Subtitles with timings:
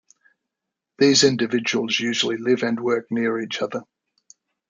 [0.97, 3.83] These individuals usually live and work near each other.